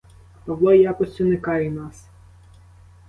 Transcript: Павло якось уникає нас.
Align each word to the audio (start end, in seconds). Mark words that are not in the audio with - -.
Павло 0.45 0.73
якось 0.73 1.21
уникає 1.21 1.71
нас. 1.71 2.05